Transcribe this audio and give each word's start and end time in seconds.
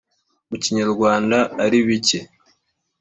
mu 0.49 0.55
kinyarwanda 0.63 1.37
ari 1.65 1.79
bike. 1.87 2.19